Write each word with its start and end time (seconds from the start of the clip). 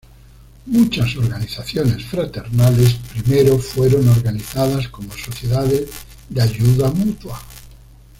Muchas 0.65 1.15
organizaciones 1.15 2.03
fraternales 2.05 2.95
primero 3.13 3.59
fueron 3.59 4.09
organizadas 4.09 4.87
como 4.89 5.13
sociedades 5.15 5.91
de 6.27 6.41
ayuda 6.41 6.89
mutua. 6.89 7.39